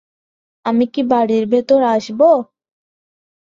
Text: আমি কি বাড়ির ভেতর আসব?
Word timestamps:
আমি 0.65 0.85
কি 0.93 1.01
বাড়ির 1.11 1.43
ভেতর 1.53 1.79
আসব? 1.95 2.19